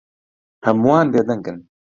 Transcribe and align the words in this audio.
هەمووان 0.65 1.07
بێدەنگن. 1.13 1.59